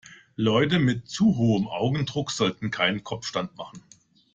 [0.35, 3.83] Leute mit zu hohem Augendruck sollten keinen Kopfstand machen.